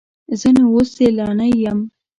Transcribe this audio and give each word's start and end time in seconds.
زه 0.39 0.49
نو 0.55 0.63
اوس 0.73 0.89
سیلانی 0.97 1.51
یم. 1.63 1.79